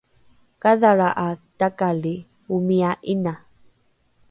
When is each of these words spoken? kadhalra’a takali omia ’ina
kadhalra’a 0.61 1.27
takali 1.59 2.15
omia 2.55 2.91
’ina 3.11 3.33